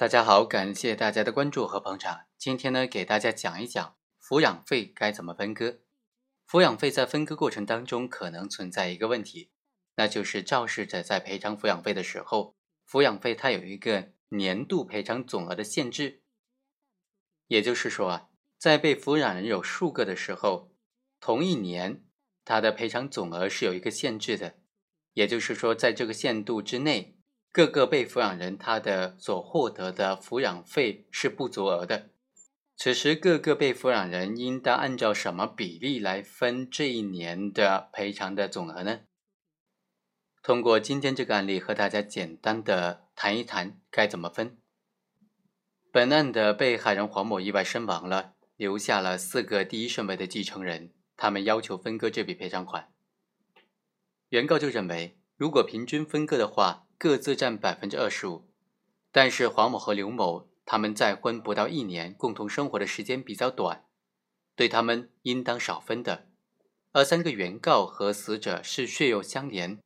[0.00, 2.22] 大家好，感谢大家的关注和捧场。
[2.38, 5.80] 今天呢，给大家讲一讲抚养费该怎么分割。
[6.48, 9.50] 抚养费在分割过程当中可能存在一个问题，
[9.96, 12.56] 那就是肇事者在赔偿抚养费的时候，
[12.88, 16.22] 抚养费它有一个年度赔偿总额的限制。
[17.48, 20.72] 也就是说啊，在被抚养人有数个的时候，
[21.20, 22.06] 同一年
[22.46, 24.54] 他的赔偿总额是有一个限制的。
[25.12, 27.19] 也就是说，在这个限度之内。
[27.52, 32.10] 各个被抚养人他的所获得的抚养费是不足额的，
[32.76, 39.00] 此时各个被抚养人应当按照什么比例来分这一年的赔偿的总额呢？
[40.44, 44.56] 通过今天这个案例和大家简单的谈一谈该怎么分。
[45.90, 52.92] 本案的被害人黄某意外身亡了，留下了四个第一顺位的继承人，他们要求分割这笔赔偿款。
[54.28, 56.86] 原告就认为，如果平均分割的话。
[57.00, 58.46] 各自占百分之二十五，
[59.10, 63.86] 但是黄某和刘某他们再婚不到一年，共同生活的时间比较短，
[64.54, 66.26] 对他们应当少分的。
[66.92, 69.78] 而三个原告和死者是血肉相连，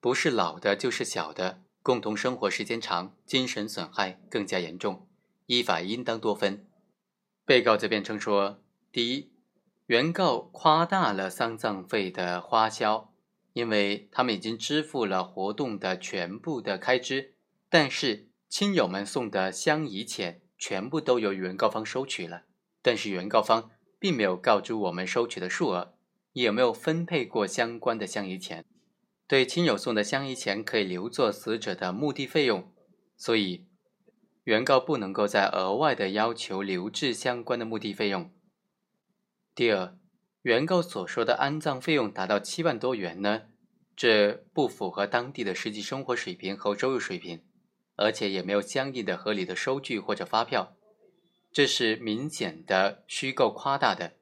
[0.00, 5.06] 不是老的就是小的，共同生活时间长，精神损害更加严重，
[5.44, 6.66] 依法应当多分。
[7.44, 9.30] 被告则辩称说：第一，
[9.84, 13.11] 原告夸大了丧葬费的花销。
[13.52, 17.34] 因为他们已经支付了活动的全部的开支，
[17.68, 22.44] 但是亲友们送的相宜钱全部都由原告方收取了，
[22.80, 25.94] 但是原告方并没有告知我们收取的数额，
[26.32, 28.64] 也没有分配过相关的相宜钱。
[29.26, 32.72] 对亲友送的相宜钱可以留作死者的墓地费用，
[33.16, 33.66] 所以
[34.44, 38.30] 原告不能够再额外的要求留置相关的墓地费用。
[39.54, 39.96] 第二。
[40.42, 43.42] 原告所说的安葬费用达到七万多元呢，
[43.94, 47.44] 这不符合当地的实际生活水平和收入水平，
[47.94, 50.76] 而且也没有相应的合理的收据或者发票，
[51.52, 54.14] 这是明显的虚构夸大的。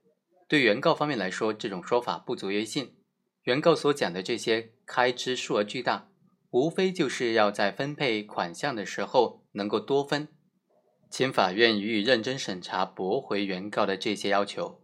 [0.46, 2.96] 对原告方面来说，这种说法不足为信。
[3.44, 6.10] 原告所讲的这些开支数额巨大，
[6.50, 10.28] 无非就是要在分配款项的时候能够多分，
[11.08, 14.79] 请法院予以认真审查，驳回原告的这些要求。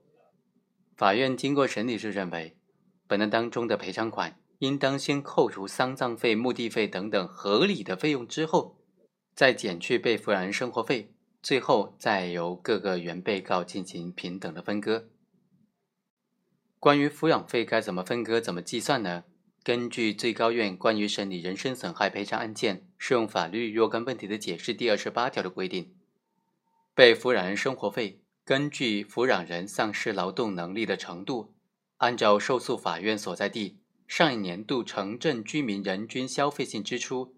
[0.96, 2.56] 法院经过审理时认为，
[3.06, 8.78] 本案当中的赔偿款应当先扣除丧葬费、墓地费等等合理的费用之后，
[9.34, 11.12] 再减去被抚养人生活费，
[11.42, 15.10] 最后再由各个原被告进行平等的分割。
[16.80, 19.24] 关于抚养费该怎么分割、怎么计算呢？
[19.62, 25.94] 根据最高院关于审理人身损害赔偿案件适用法律若干问题的解释第二十八条的规定，
[26.94, 28.22] 被抚养人生活费。
[28.46, 31.56] 根据抚养人丧失劳动能力的程度，
[31.96, 37.34] 按照受诉法院所在地上一年度城镇居民人均消费性支出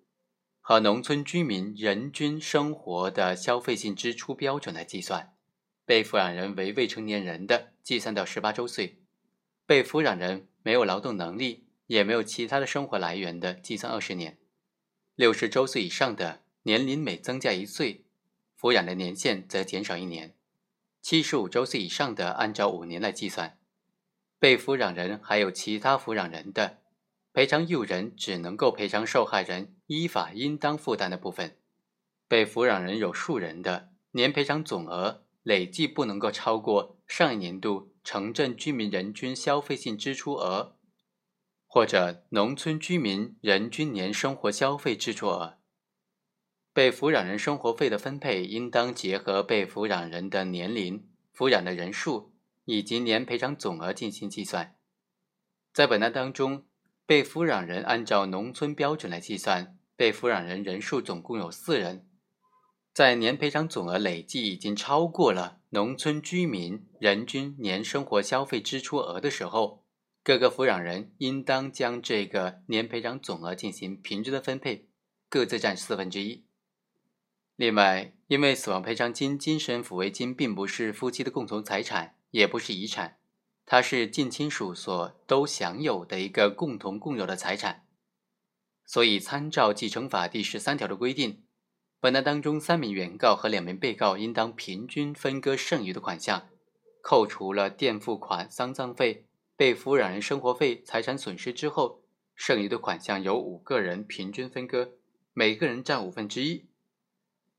[0.61, 5.33] 和农村居民人均生活的消费性支出标准来计算。
[5.87, 8.99] 被抚养人为未成年人的，计算到十八周岁；
[9.65, 14.37] 被抚养人没有劳动能力，也没有其他的生活来源的，计算二十年。
[15.15, 18.05] 六十周岁以上的，年龄每增加一岁，
[18.61, 20.35] 抚养的年限则减少一年。
[21.01, 23.57] 七十五周岁以上的，按照五年来计算；
[24.39, 26.79] 被抚养人还有其他抚养人的，
[27.33, 31.57] 赔偿义务人只能够赔偿受害人依法应当负担的部分。
[32.27, 40.77] 被抚养人有数人的，年赔偿总额累计不能够超过上一年度城镇居民人均消费性支出额，
[41.67, 45.58] 或者农村居民人均年生活消费支出额。
[46.79, 52.31] 被抚养人生活费的分配应当结合被抚养人的年龄、抚养的人数
[52.67, 54.77] 以及年赔偿总额进行计算。
[55.75, 56.67] 在本案当中，
[57.05, 62.07] 被抚养人按照农村标准来计算，被抚养人人数总共有四人，
[62.95, 69.83] 在年赔偿总额累计已经超过了农村居民人均年生活消费支出额的时候，
[70.23, 74.87] 各个抚养人应当将这个年赔偿总额进行平均的分配，
[75.29, 76.45] 各自占四分之一。
[77.59, 83.19] 另外，因为死亡赔偿金、精神抚慰金并不是夫妻的共同财产，也不是遗产，
[83.67, 87.85] 它是近亲属所都享有的一个共同共有的财产，
[88.87, 91.43] 所以参照继承法第十三条的规定，
[91.99, 96.49] 本案当中三名原告和两名被告应当平均分割剩余的款项，
[97.03, 102.05] 扣除了垫付款、丧葬费、被抚养人生活费、财产损失之后，
[102.37, 104.93] 剩余的款项由五个人平均分割，
[105.33, 106.69] 每个人占五分之一。